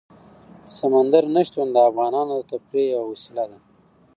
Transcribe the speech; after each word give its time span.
سمندر 0.77 1.23
نه 1.35 1.41
شتون 1.47 1.67
د 1.71 1.77
افغانانو 1.89 2.33
د 2.39 2.43
تفریح 2.51 2.87
یوه 2.93 3.05
وسیله 3.11 3.43
ده. 3.51 3.57